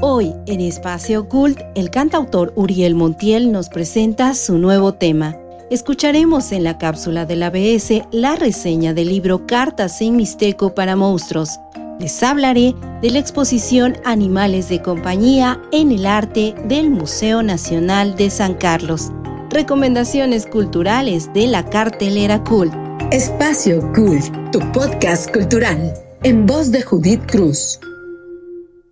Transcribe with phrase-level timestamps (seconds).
[0.00, 5.36] Hoy, en Espacio Cult, el cantautor Uriel Montiel nos presenta su nuevo tema.
[5.70, 10.94] Escucharemos en la cápsula de la BS la reseña del libro Cartas en Mixteco para
[10.94, 11.58] Monstruos.
[11.98, 18.30] Les hablaré de la exposición Animales de Compañía en el Arte del Museo Nacional de
[18.30, 19.10] San Carlos.
[19.50, 22.72] Recomendaciones culturales de la cartelera Cult.
[23.10, 25.92] Espacio Cult, tu podcast cultural,
[26.22, 27.80] en voz de Judith Cruz.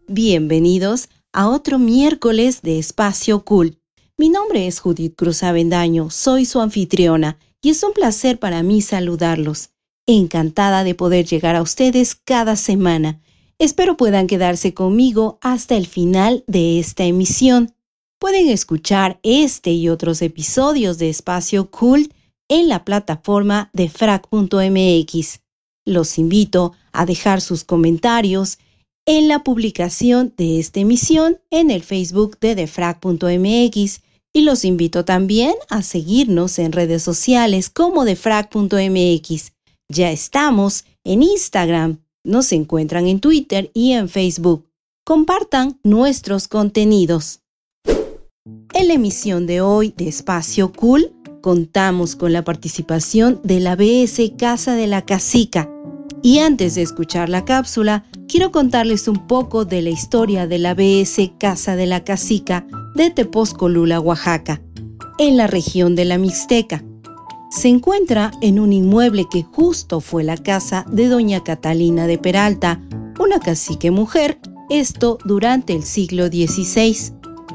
[0.08, 3.80] Bienvenidos a otro miércoles de Espacio Cool.
[4.16, 8.82] Mi nombre es Judith Cruz Avendaño, soy su anfitriona y es un placer para mí
[8.82, 9.70] saludarlos.
[10.06, 13.20] Encantada de poder llegar a ustedes cada semana.
[13.58, 17.74] Espero puedan quedarse conmigo hasta el final de esta emisión.
[18.20, 22.12] Pueden escuchar este y otros episodios de Espacio Cool
[22.48, 25.40] en la plataforma de frac.mx.
[25.84, 28.58] Los invito a dejar sus comentarios
[29.06, 34.00] en la publicación de esta emisión en el Facebook de defrag.mx
[34.32, 39.52] y los invito también a seguirnos en redes sociales como defrag.mx.
[39.88, 44.66] Ya estamos en Instagram, nos encuentran en Twitter y en Facebook.
[45.04, 47.40] Compartan nuestros contenidos.
[48.74, 54.32] En la emisión de hoy de Espacio Cool contamos con la participación de la BS
[54.36, 55.70] Casa de la Casica.
[56.22, 60.74] Y antes de escuchar la cápsula, quiero contarles un poco de la historia de la
[60.74, 64.60] BS Casa de la Casica de Tepozcolula, Oaxaca,
[65.18, 66.82] en la región de la Mixteca.
[67.50, 72.80] Se encuentra en un inmueble que justo fue la casa de doña Catalina de Peralta,
[73.18, 77.12] una cacique mujer, esto durante el siglo XVI.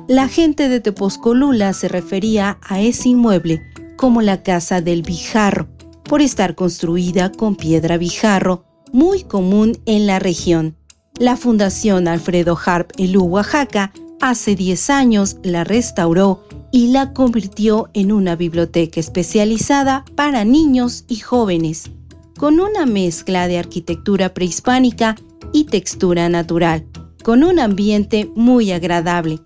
[0.08, 3.62] La gente de Tepozcolula se refería a ese inmueble
[3.98, 5.68] como la casa del Bijarro,
[6.12, 10.76] por estar construida con piedra Bijarro muy común en la región.
[11.18, 18.12] La Fundación Alfredo Harp Elú Oaxaca hace 10 años la restauró y la convirtió en
[18.12, 21.90] una biblioteca especializada para niños y jóvenes,
[22.38, 25.16] con una mezcla de arquitectura prehispánica
[25.54, 26.86] y textura natural,
[27.24, 29.40] con un ambiente muy agradable.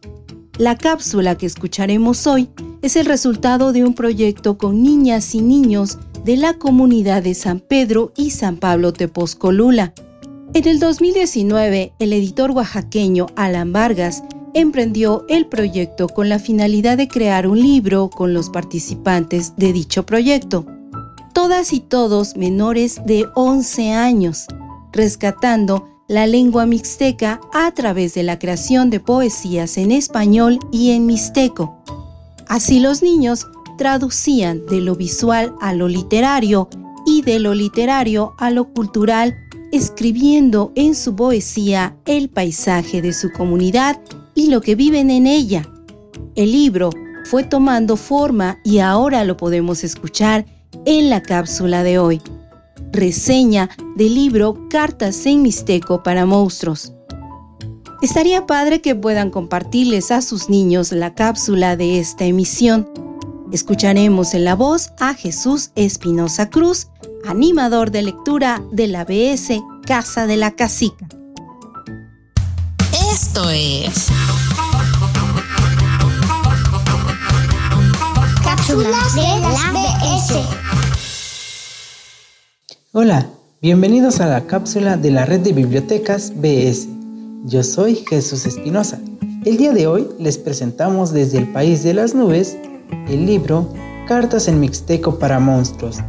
[0.57, 2.49] La cápsula que escucharemos hoy
[2.81, 7.59] es el resultado de un proyecto con niñas y niños de la comunidad de San
[7.59, 9.93] Pedro y San Pablo Tepozcolula.
[10.55, 14.23] En el 2019, el editor oaxaqueño Alan Vargas
[14.55, 20.07] emprendió el proyecto con la finalidad de crear un libro con los participantes de dicho
[20.07, 20.65] proyecto,
[21.35, 24.47] todas y todos menores de 11 años,
[24.93, 31.05] rescatando la lengua mixteca a través de la creación de poesías en español y en
[31.05, 31.77] mixteco.
[32.47, 33.45] Así los niños
[33.77, 36.69] traducían de lo visual a lo literario
[37.05, 39.35] y de lo literario a lo cultural,
[39.71, 44.01] escribiendo en su poesía el paisaje de su comunidad
[44.33, 45.69] y lo que viven en ella.
[46.35, 46.89] El libro
[47.25, 50.45] fue tomando forma y ahora lo podemos escuchar
[50.85, 52.21] en la cápsula de hoy.
[52.91, 56.93] Reseña del libro Cartas en Mixteco para Monstruos.
[58.01, 62.87] Estaría padre que puedan compartirles a sus niños la cápsula de esta emisión
[63.51, 66.87] Escucharemos en la voz a Jesús Espinosa Cruz,
[67.27, 71.07] animador de lectura de la BS Casa de la Casica.
[73.11, 74.07] Esto es
[78.43, 80.41] Cápsulas de la BS.
[82.93, 83.27] Hola,
[83.61, 86.87] bienvenidos a la cápsula de la red de bibliotecas BS.
[87.45, 88.99] Yo soy Jesús Espinosa.
[89.45, 92.57] El día de hoy les presentamos desde el país de las nubes
[93.07, 93.67] el libro
[94.07, 95.99] Cartas en Mixteco para Monstruos,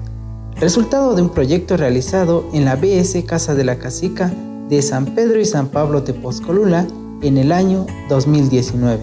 [0.60, 4.32] resultado de un proyecto realizado en la BS Casa de la Casica
[4.69, 6.86] de San Pedro y San Pablo Tepozcolula
[7.22, 9.00] en el año 2019,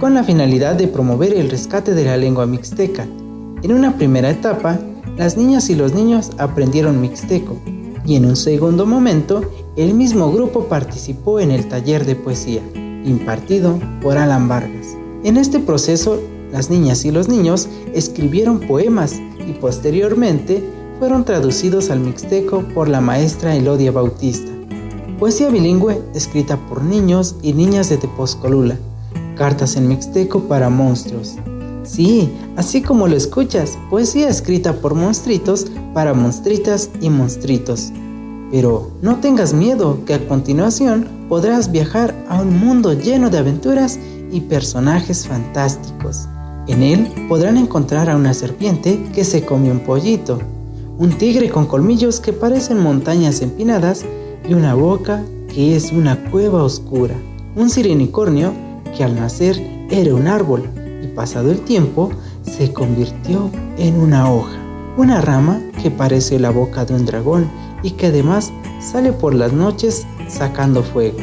[0.00, 3.06] con la finalidad de promover el rescate de la lengua mixteca.
[3.62, 4.78] En una primera etapa,
[5.16, 7.56] las niñas y los niños aprendieron mixteco
[8.06, 9.42] y en un segundo momento,
[9.76, 12.62] el mismo grupo participó en el taller de poesía,
[13.04, 14.96] impartido por Alan Vargas.
[15.24, 16.20] En este proceso,
[16.52, 20.62] las niñas y los niños escribieron poemas y posteriormente
[20.98, 24.50] fueron traducidos al mixteco por la maestra Elodia Bautista.
[25.18, 28.78] Poesía bilingüe escrita por niños y niñas de Tepozcolula.
[29.36, 31.36] Cartas en mixteco para monstruos.
[31.84, 37.92] Sí, así como lo escuchas, poesía escrita por monstruitos para monstritas y monstritos.
[38.50, 43.98] Pero no tengas miedo que a continuación podrás viajar a un mundo lleno de aventuras
[44.30, 46.28] y personajes fantásticos.
[46.68, 50.40] En él podrán encontrar a una serpiente que se come un pollito,
[50.98, 54.04] un tigre con colmillos que parecen montañas empinadas
[54.48, 55.22] y una boca
[55.52, 57.14] que es una cueva oscura.
[57.54, 58.52] un sirenicornio
[58.96, 59.56] que al nacer
[59.90, 60.68] era un árbol
[61.02, 62.10] y pasado el tiempo
[62.42, 64.58] se convirtió en una hoja,
[64.96, 67.50] una rama que parece la boca de un dragón
[67.82, 71.18] y que además sale por las noches sacando fuego.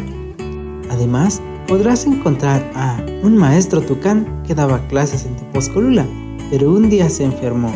[0.90, 1.42] Además,
[1.74, 6.06] podrás encontrar a un maestro tucán que daba clases en Tepozcolula,
[6.52, 7.74] pero un día se enfermó.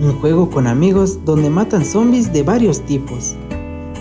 [0.00, 3.36] Un juego con amigos donde matan zombies de varios tipos.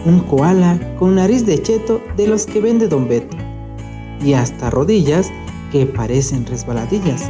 [0.05, 3.35] Un koala con nariz de cheto de los que vende Don Beto.
[4.23, 5.29] Y hasta rodillas
[5.73, 7.29] que parecen resbaladillas.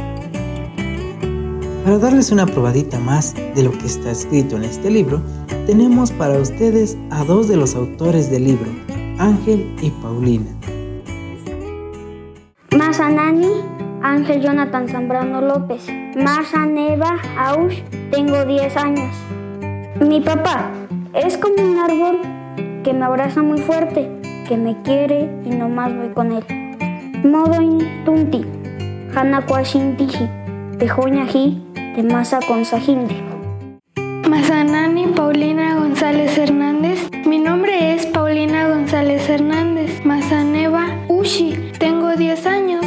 [1.82, 5.20] Para darles una probadita más de lo que está escrito en este libro,
[5.66, 8.70] tenemos para ustedes a dos de los autores del libro,
[9.18, 10.57] Ángel y Paulina.
[12.98, 13.62] Mazanani,
[14.02, 15.86] Ángel Jonathan Zambrano López.
[16.16, 17.80] Mazaneva Aush,
[18.10, 19.14] tengo 10 años.
[20.00, 20.72] Mi papá
[21.14, 22.18] es como un árbol
[22.82, 24.10] que me abraza muy fuerte,
[24.48, 26.44] que me quiere y no más voy con él.
[27.22, 27.60] Modo
[28.04, 28.44] Tunti,
[29.14, 30.28] Hanakwashintiji,
[30.80, 31.62] Tejoñaji,
[31.94, 33.22] de Masa con Sajindi.
[34.28, 37.08] Mazanani Paulina González Hernández.
[37.24, 40.04] Mi nombre es Paulina González Hernández.
[40.04, 40.57] Mazaneva
[41.78, 42.86] Tengo 10 años.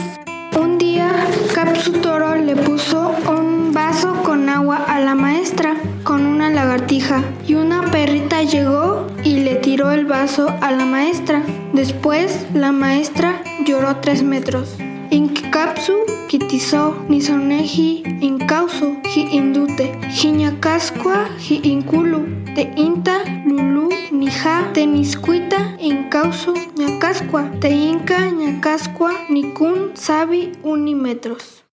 [0.60, 1.12] Un día
[1.54, 7.54] Capsu Toro le puso un vaso con agua a la maestra con una lagartija y
[7.54, 11.44] una perrita llegó y le tiró el vaso a la maestra.
[11.74, 14.76] Después la maestra lloró 3 metros.
[15.12, 15.94] Inkapsu
[16.28, 22.41] kitizo nisoneji incauso hi indute hi inculu te
[22.76, 31.64] inta lulu nija te niscuita incauso ñacascua te inca ñacascua nicun sabi unimetros.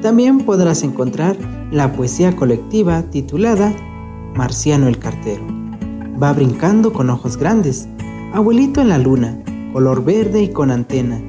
[0.00, 1.36] También podrás encontrar
[1.70, 3.72] la poesía colectiva titulada
[4.34, 5.44] Marciano el Cartero.
[6.20, 7.88] Va brincando con ojos grandes,
[8.32, 9.42] abuelito en la luna,
[9.72, 11.20] color verde y con antena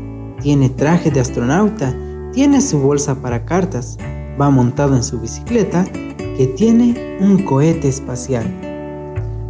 [0.44, 1.96] tiene traje de astronauta,
[2.34, 3.98] tiene su bolsa para cartas,
[4.40, 5.86] va montado en su bicicleta,
[6.38, 8.46] que tiene un cohete espacial.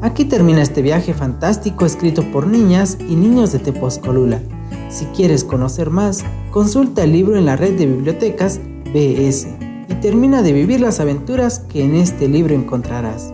[0.01, 4.41] Aquí termina este viaje fantástico escrito por niñas y niños de Tepozcolula.
[4.89, 8.59] Si quieres conocer más, consulta el libro en la red de bibliotecas
[8.93, 9.47] BS
[9.87, 13.33] y termina de vivir las aventuras que en este libro encontrarás.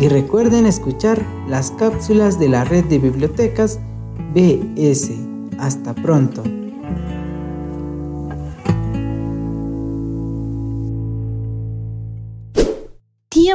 [0.00, 3.78] Y recuerden escuchar las cápsulas de la red de bibliotecas
[4.34, 5.12] BS.
[5.58, 6.42] Hasta pronto.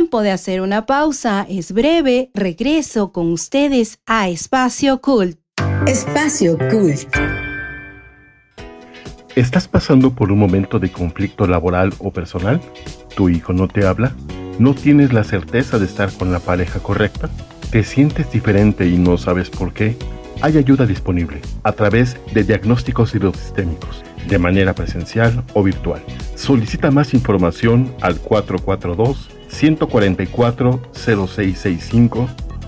[0.09, 5.37] Tiempo de hacer una pausa, es breve, regreso con ustedes a Espacio Cult.
[5.85, 7.15] Espacio Cult.
[9.35, 12.59] ¿Estás pasando por un momento de conflicto laboral o personal?
[13.15, 14.15] ¿Tu hijo no te habla?
[14.57, 17.29] ¿No tienes la certeza de estar con la pareja correcta?
[17.69, 19.95] ¿Te sientes diferente y no sabes por qué?
[20.41, 26.01] hay ayuda disponible a través de diagnósticos hidrosistémicos, de manera presencial o virtual.
[26.35, 28.19] Solicita más información al
[29.49, 32.27] 442-144-0665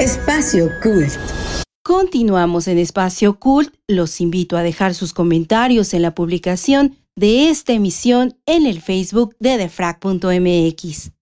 [0.00, 1.12] Espacio Cult.
[1.84, 3.72] Continuamos en Espacio Cult.
[3.86, 9.36] Los invito a dejar sus comentarios en la publicación de esta emisión en el Facebook
[9.38, 11.12] de defrag.mx.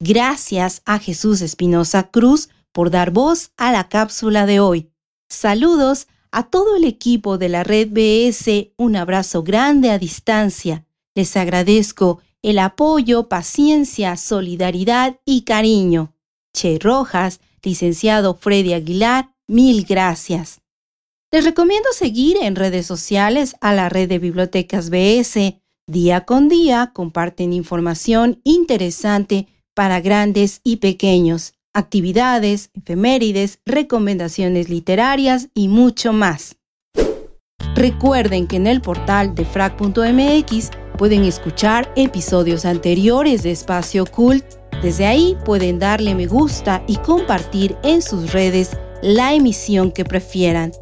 [0.00, 4.92] Gracias a Jesús Espinosa Cruz por dar voz a la cápsula de hoy.
[5.28, 8.74] Saludos a todo el equipo de la red BS.
[8.76, 10.86] Un abrazo grande a distancia.
[11.16, 16.14] Les agradezco el apoyo, paciencia, solidaridad y cariño.
[16.54, 20.60] Che Rojas, licenciado Freddy Aguilar, mil gracias.
[21.30, 25.60] Les recomiendo seguir en redes sociales a la red de bibliotecas BS.
[25.86, 35.68] Día con día comparten información interesante para grandes y pequeños, actividades, efemérides, recomendaciones literarias y
[35.68, 36.56] mucho más.
[37.74, 45.06] Recuerden que en el portal de frac.mx pueden escuchar episodios anteriores de Espacio Cult desde
[45.06, 48.70] ahí pueden darle me gusta y compartir en sus redes
[49.02, 50.72] la emisión que prefieran.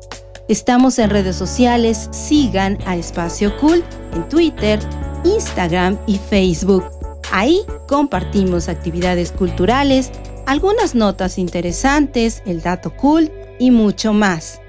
[0.48, 3.82] Estamos en redes sociales, sigan a Espacio Cool
[4.14, 4.78] en Twitter,
[5.24, 6.84] Instagram y Facebook.
[7.32, 10.12] Ahí compartimos actividades culturales,
[10.46, 14.60] algunas notas interesantes, el dato cool y mucho más.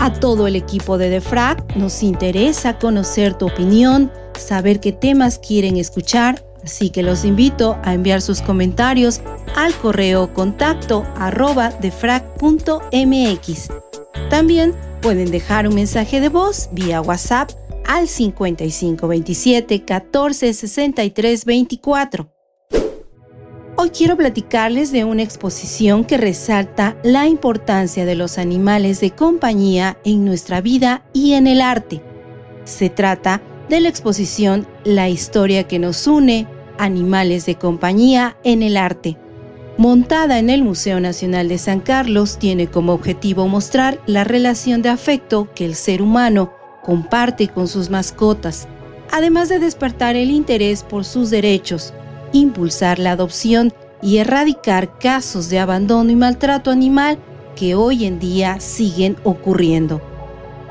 [0.00, 5.76] A todo el equipo de Defrag nos interesa conocer tu opinión, saber qué temas quieren
[5.76, 9.20] escuchar Así que los invito a enviar sus comentarios
[9.54, 11.72] al correo contacto arroba.
[14.30, 17.50] También pueden dejar un mensaje de voz vía WhatsApp
[17.86, 22.30] al 5527 14 63 24.
[23.76, 29.98] Hoy quiero platicarles de una exposición que resalta la importancia de los animales de compañía
[30.04, 32.00] en nuestra vida y en el arte.
[32.64, 36.46] Se trata de la exposición La historia que nos une,
[36.78, 39.16] Animales de compañía en el arte.
[39.76, 44.88] Montada en el Museo Nacional de San Carlos, tiene como objetivo mostrar la relación de
[44.88, 46.52] afecto que el ser humano
[46.82, 48.68] comparte con sus mascotas,
[49.10, 51.92] además de despertar el interés por sus derechos,
[52.32, 57.18] impulsar la adopción y erradicar casos de abandono y maltrato animal
[57.56, 60.00] que hoy en día siguen ocurriendo.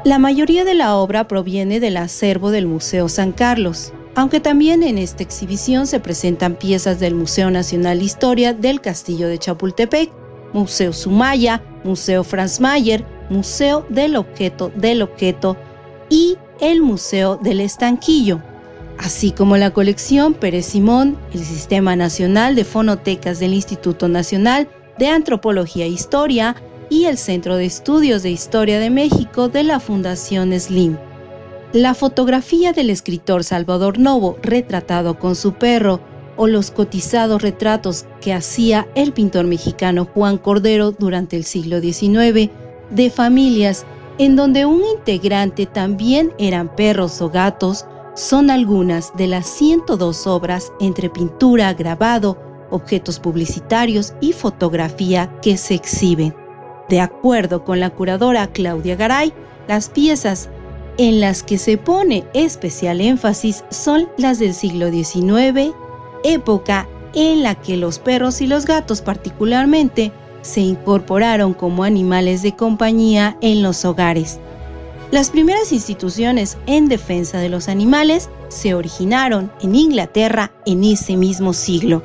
[0.06, 4.98] La mayoría de la obra proviene del acervo del Museo San Carlos, aunque también en
[4.98, 10.12] esta exhibición se presentan piezas del Museo Nacional de Historia del Castillo de Chapultepec,
[10.54, 15.58] Museo Sumaya, Museo Franz Mayer, Museo del Objeto del Objeto
[16.10, 18.42] y el Museo del Estanquillo,
[19.00, 25.08] así como la colección Pérez Simón, el Sistema Nacional de Fonotecas del Instituto Nacional de
[25.08, 26.56] Antropología e Historia
[26.90, 30.98] y el Centro de Estudios de Historia de México de la Fundación SLIM.
[31.74, 36.02] La fotografía del escritor Salvador Novo retratado con su perro
[36.38, 42.52] o los cotizados retratos que hacía el pintor mexicano Juan Cordero durante el siglo XIX
[42.92, 43.88] de familias
[44.20, 50.72] en donde un integrante también eran perros o gatos son algunas de las 102 obras
[50.80, 52.38] entre pintura, grabado,
[52.70, 56.36] objetos publicitarios y fotografía que se exhiben.
[56.88, 59.34] De acuerdo con la curadora Claudia Garay,
[59.68, 60.50] las piezas
[60.98, 65.74] en las que se pone especial énfasis son las del siglo XIX,
[66.24, 72.56] época en la que los perros y los gatos particularmente se incorporaron como animales de
[72.56, 74.40] compañía en los hogares.
[75.12, 81.54] Las primeras instituciones en defensa de los animales se originaron en Inglaterra en ese mismo
[81.54, 82.04] siglo.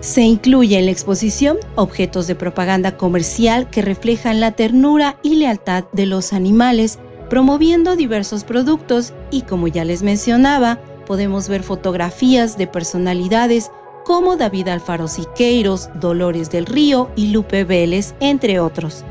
[0.00, 5.84] Se incluye en la exposición objetos de propaganda comercial que reflejan la ternura y lealtad
[5.92, 12.66] de los animales promoviendo diversos productos y como ya les mencionaba, podemos ver fotografías de
[12.66, 13.70] personalidades
[14.04, 19.04] como David Alfaro Siqueiros, Dolores del Río y Lupe Vélez, entre otros.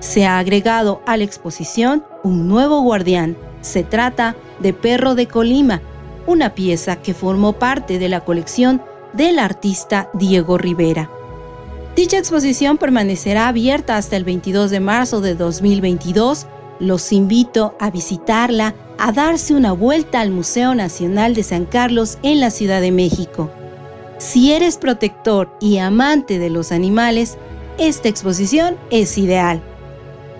[0.00, 3.36] Se ha agregado a la exposición un nuevo guardián.
[3.60, 5.80] Se trata de Perro de Colima,
[6.26, 11.08] una pieza que formó parte de la colección del artista Diego Rivera.
[11.94, 16.46] Dicha exposición permanecerá abierta hasta el 22 de marzo de 2022
[16.82, 22.40] los invito a visitarla, a darse una vuelta al Museo Nacional de San Carlos en
[22.40, 23.50] la Ciudad de México.
[24.18, 27.38] Si eres protector y amante de los animales,
[27.78, 29.62] esta exposición es ideal.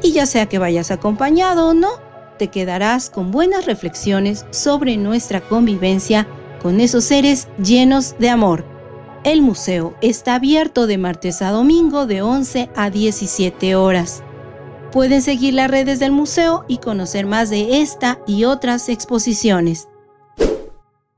[0.03, 1.91] Y ya sea que vayas acompañado o no,
[2.39, 6.27] te quedarás con buenas reflexiones sobre nuestra convivencia
[6.61, 8.65] con esos seres llenos de amor.
[9.23, 14.25] El museo está abierto de martes a domingo de 11 a 17 horas.
[14.93, 19.89] Pueden seguir las redes del museo y conocer más de esta y otras exposiciones.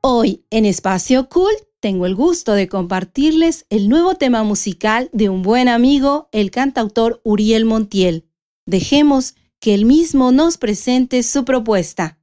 [0.00, 5.42] Hoy en Espacio Cult tengo el gusto de compartirles el nuevo tema musical de un
[5.42, 8.28] buen amigo, el cantautor Uriel Montiel.
[8.64, 12.20] Dejemos que él mismo nos presente su propuesta.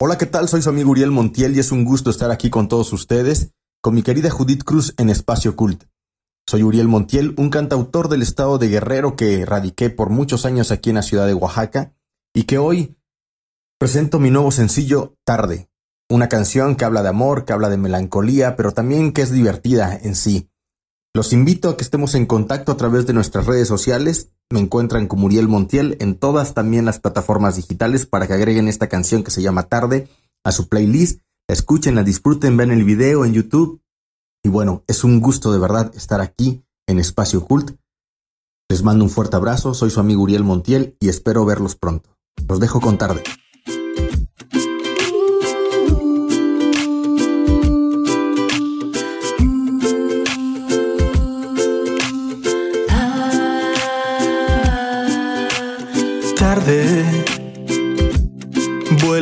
[0.00, 0.48] Hola, ¿qué tal?
[0.48, 3.94] Soy su amigo Uriel Montiel y es un gusto estar aquí con todos ustedes, con
[3.94, 5.84] mi querida Judith Cruz en Espacio Cult.
[6.46, 10.90] Soy Uriel Montiel, un cantautor del estado de Guerrero que radiqué por muchos años aquí
[10.90, 11.94] en la ciudad de Oaxaca
[12.34, 12.96] y que hoy
[13.78, 15.70] presento mi nuevo sencillo Tarde,
[16.10, 19.96] una canción que habla de amor, que habla de melancolía, pero también que es divertida
[19.96, 20.50] en sí.
[21.14, 24.30] Los invito a que estemos en contacto a través de nuestras redes sociales.
[24.50, 28.88] Me encuentran como Muriel Montiel en todas también las plataformas digitales para que agreguen esta
[28.88, 30.08] canción que se llama Tarde
[30.42, 31.20] a su playlist.
[31.48, 33.80] La escuchen, la disfruten, ven el video en YouTube.
[34.44, 37.76] Y bueno, es un gusto de verdad estar aquí en Espacio Cult.
[38.68, 42.16] Les mando un fuerte abrazo, soy su amigo Uriel Montiel y espero verlos pronto.
[42.48, 43.22] Los dejo con Tarde.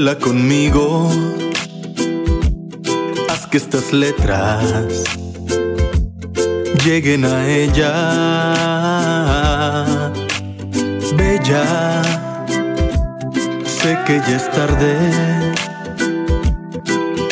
[0.01, 1.11] vuela conmigo,
[3.51, 4.63] que estas letras
[6.85, 7.93] lleguen a ella,
[11.17, 12.03] bella.
[13.65, 14.95] Sé que ya es tarde,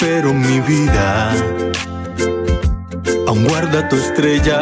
[0.01, 1.33] pero mi vida
[3.27, 4.61] aún guarda tu estrella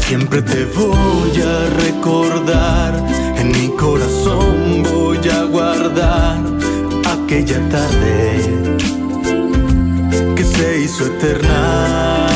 [0.00, 2.94] Siempre te voy a recordar,
[3.36, 6.38] en mi corazón voy a guardar
[7.04, 8.72] aquella tarde
[10.36, 12.28] que se hizo eterna.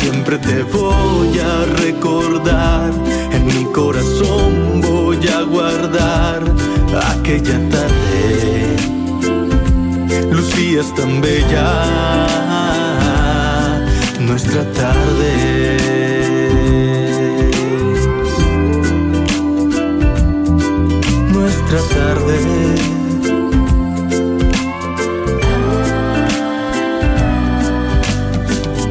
[0.00, 2.90] Siempre te voy a recordar,
[3.32, 6.42] en mi corazón voy a guardar
[7.12, 8.76] aquella tarde.
[10.32, 12.26] Lucías tan bella
[14.20, 16.17] nuestra tarde.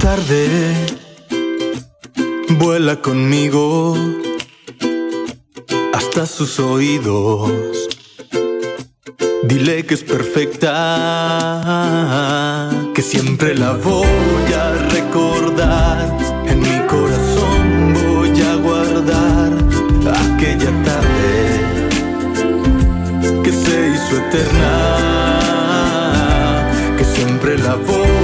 [0.09, 0.85] Tarde,
[2.57, 3.97] vuela conmigo
[5.93, 7.51] hasta sus oídos.
[9.43, 10.69] Dile que es perfecta,
[12.95, 16.17] que siempre la voy a recordar.
[16.47, 19.51] En mi corazón voy a guardar
[20.23, 21.41] aquella tarde
[23.43, 24.77] que se hizo eterna,
[26.97, 28.16] que siempre la voy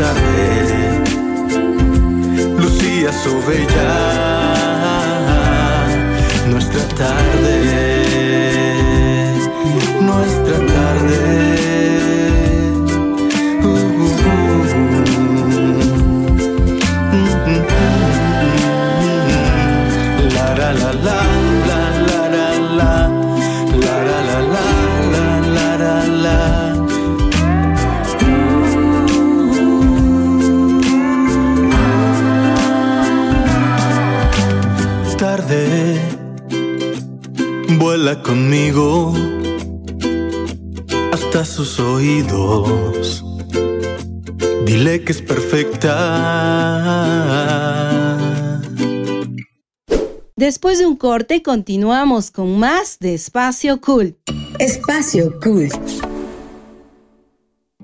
[0.00, 1.02] tarde.
[2.58, 3.90] Lucía Sovella
[6.48, 7.54] nuestra tarde,
[10.00, 11.49] nuestra tarde.
[51.00, 54.18] Corte continuamos con más de Espacio Cool.
[54.58, 55.70] Espacio Cool.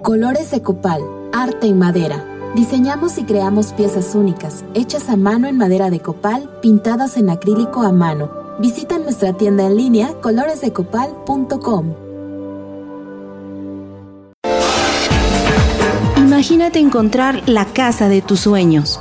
[0.02, 1.00] Colores de copal,
[1.33, 2.22] arte en madera.
[2.55, 7.81] Diseñamos y creamos piezas únicas, hechas a mano en madera de copal, pintadas en acrílico
[7.81, 11.94] a mano Visita nuestra tienda en línea coloresdecopal.com.
[16.18, 19.00] Imagínate encontrar la casa de tus sueños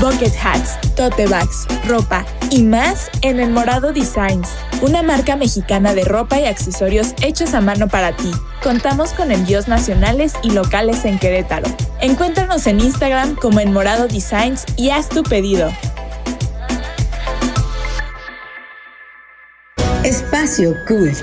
[0.00, 4.48] Bucket hats, tote bags, ropa y más en El Morado Designs,
[4.82, 8.30] una marca mexicana de ropa y accesorios hechos a mano para ti.
[8.62, 11.66] Contamos con envíos nacionales y locales en Querétaro.
[12.00, 15.70] Encuéntranos en Instagram como El Morado Designs y haz tu pedido.
[20.02, 21.18] Espacio Cult.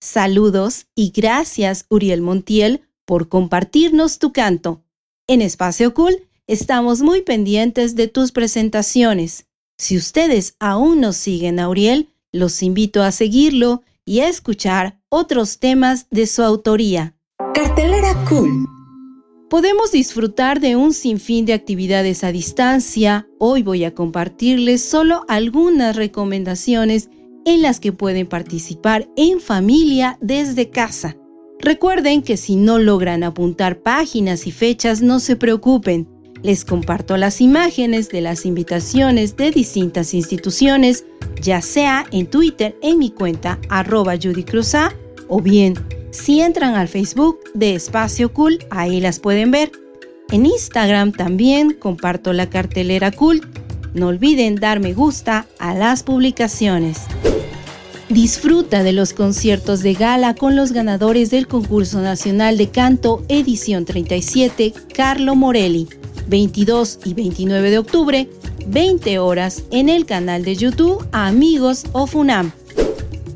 [0.00, 4.82] Saludos y gracias Uriel Montiel por compartirnos tu canto.
[5.26, 9.46] En Espacio Cool estamos muy pendientes de tus presentaciones.
[9.76, 15.58] Si ustedes aún no siguen a Uriel, los invito a seguirlo y a escuchar otros
[15.58, 17.14] temas de su autoría.
[17.54, 18.66] Cartelera Cool.
[19.50, 23.28] Podemos disfrutar de un sinfín de actividades a distancia.
[23.38, 27.10] Hoy voy a compartirles solo algunas recomendaciones
[27.44, 31.16] en las que pueden participar en familia desde casa.
[31.60, 36.17] Recuerden que si no logran apuntar páginas y fechas, no se preocupen.
[36.42, 41.04] Les comparto las imágenes de las invitaciones de distintas instituciones,
[41.40, 44.44] ya sea en Twitter en mi cuenta arroba Judy
[45.28, 45.74] o bien
[46.10, 49.70] si entran al Facebook de Espacio Cool, ahí las pueden ver.
[50.30, 53.46] En Instagram también comparto la cartelera Cool.
[53.94, 57.02] No olviden dar me gusta a las publicaciones.
[58.08, 63.84] Disfruta de los conciertos de gala con los ganadores del concurso nacional de canto edición
[63.84, 65.88] 37, Carlo Morelli,
[66.28, 68.28] 22 y 29 de octubre,
[68.66, 72.52] 20 horas en el canal de YouTube Amigos of UNAM.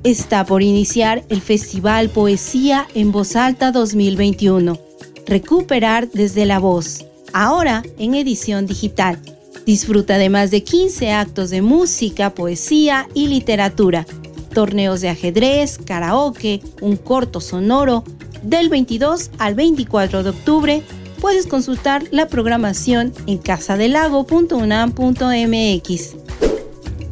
[0.04, 4.78] Está por iniciar el Festival Poesía en Voz Alta 2021.
[5.26, 9.18] Recuperar desde la voz, ahora en edición digital.
[9.66, 14.06] Disfruta de más de 15 actos de música, poesía y literatura
[14.52, 18.04] torneos de ajedrez, karaoke, un corto sonoro.
[18.42, 20.82] Del 22 al 24 de octubre
[21.22, 26.16] puedes consultar la programación en casadelago.unam.mx.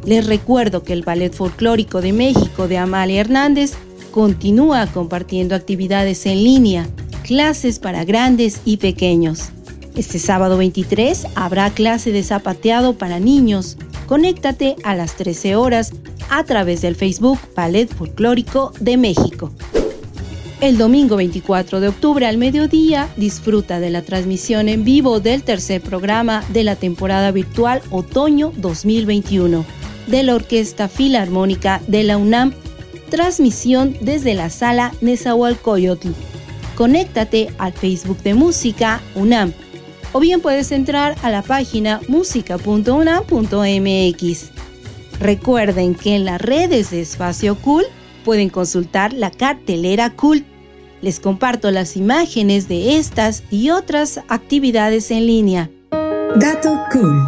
[0.03, 3.71] Les recuerdo que el Ballet Folclórico de México de Amalia Hernández
[4.11, 6.89] continúa compartiendo actividades en línea,
[7.23, 9.51] clases para grandes y pequeños.
[9.95, 13.77] Este sábado 23 habrá clase de zapateado para niños.
[14.07, 15.93] Conéctate a las 13 horas
[16.29, 19.53] a través del Facebook Ballet Folclórico de México.
[20.61, 25.81] El domingo 24 de octubre al mediodía disfruta de la transmisión en vivo del tercer
[25.81, 29.65] programa de la temporada virtual Otoño 2021
[30.05, 32.53] de la Orquesta Filarmónica de la UNAM,
[33.09, 36.09] transmisión desde la sala Nezahualcóyotl.
[36.75, 39.53] Conéctate al Facebook de Música UNAM
[40.11, 44.51] o bien puedes entrar a la página música.unam.mx.
[45.19, 47.85] Recuerden que en las redes de Espacio Cool
[48.23, 50.45] pueden consultar la cartelera Cool.
[51.01, 55.69] Les comparto las imágenes de estas y otras actividades en línea.
[56.35, 57.27] Dato Cool.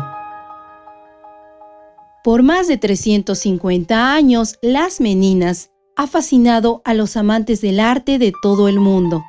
[2.23, 8.31] Por más de 350 años, las meninas ha fascinado a los amantes del arte de
[8.41, 9.23] todo el mundo.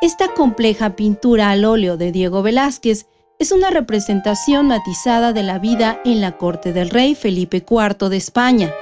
[0.00, 3.06] Esta compleja pintura al óleo de Diego Velázquez
[3.38, 8.16] es una representación matizada de la vida en la corte del rey Felipe IV de
[8.16, 8.72] España.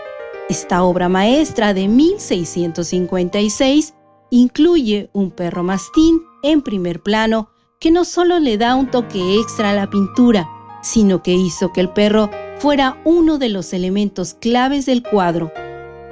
[0.48, 3.94] Esta obra maestra de 1656
[4.30, 9.70] incluye un perro mastín en primer plano que no solo le da un toque extra
[9.70, 10.48] a la pintura,
[10.82, 15.50] sino que hizo que el perro fuera uno de los elementos claves del cuadro.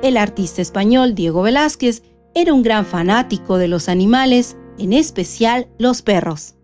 [0.03, 2.03] El artista español Diego Velázquez
[2.35, 6.55] era un gran fanático de los animales, en especial los perros.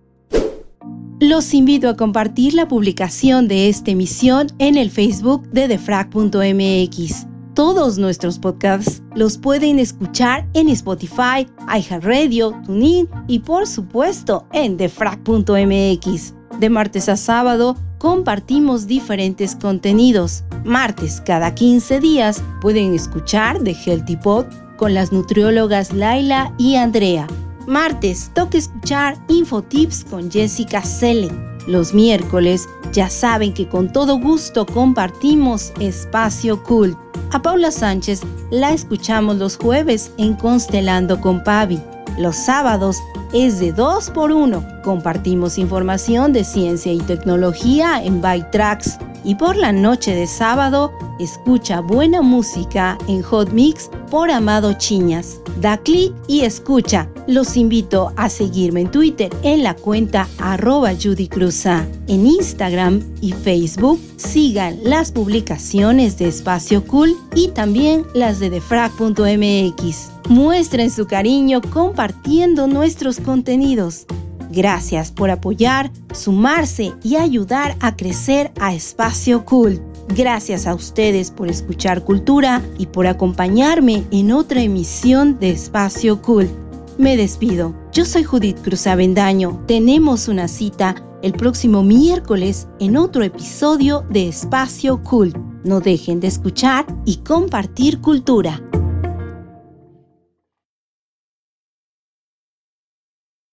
[1.21, 7.34] Los invito a compartir la publicación de esta emisión en el Facebook de defrag.mx.
[7.55, 16.35] Todos nuestros podcasts los pueden escuchar en Spotify, iHeartRadio, TuneIn y por supuesto en defrag.mx.
[16.59, 20.43] De martes a sábado compartimos diferentes contenidos.
[20.65, 27.29] Martes cada 15 días pueden escuchar The Healthy Pod con las nutriólogas Laila y Andrea.
[27.69, 31.54] Martes toca escuchar Infotips con Jessica Selen.
[31.67, 36.99] Los miércoles ya saben que con todo gusto compartimos Espacio Cult.
[37.33, 41.81] A Paula Sánchez la escuchamos los jueves en Constelando con Pavi.
[42.19, 42.99] Los sábados
[43.33, 48.99] es de 2 por 1 Compartimos información de ciencia y tecnología en Byte Tracks.
[49.25, 55.41] Y por la noche de sábado, escucha buena música en Hot Mix por Amado Chiñas.
[55.63, 57.09] Da clic y escucha.
[57.27, 61.87] Los invito a seguirme en Twitter en la cuenta arroba Judy Cruza.
[62.07, 70.14] En Instagram y Facebook sigan las publicaciones de Espacio Cool y también las de defrag.mx.
[70.29, 74.07] Muestren su cariño compartiendo nuestros contenidos.
[74.51, 79.83] Gracias por apoyar, sumarse y ayudar a crecer a Espacio Cult.
[80.17, 86.51] Gracias a ustedes por escuchar Cultura y por acompañarme en otra emisión de Espacio Cult.
[86.97, 87.75] Me despido.
[87.93, 89.63] Yo soy Judith Cruz Avendaño.
[89.67, 95.37] Tenemos una cita el próximo miércoles en otro episodio de Espacio Cult.
[95.65, 98.63] No dejen de escuchar y compartir cultura.